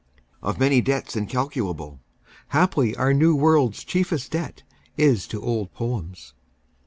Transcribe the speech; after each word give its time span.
(Of 0.41 0.59
many 0.59 0.81
debts 0.81 1.15
incalculable, 1.15 1.99
Haply 2.47 2.95
our 2.95 3.13
New 3.13 3.35
World's 3.35 3.83
chieftest 3.83 4.31
debt 4.31 4.63
is 4.97 5.27
to 5.27 5.39
old 5.43 5.75
poems.) 5.75 6.33